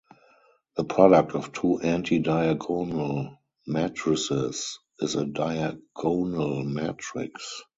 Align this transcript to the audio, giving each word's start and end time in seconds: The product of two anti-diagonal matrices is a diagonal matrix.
The 0.77 0.83
product 0.83 1.33
of 1.33 1.53
two 1.53 1.79
anti-diagonal 1.79 3.37
matrices 3.67 4.79
is 4.99 5.13
a 5.13 5.27
diagonal 5.27 6.63
matrix. 6.63 7.61